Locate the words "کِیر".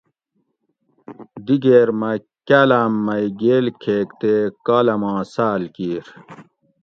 5.75-6.05